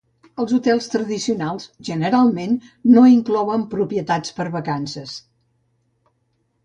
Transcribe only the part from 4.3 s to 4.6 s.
per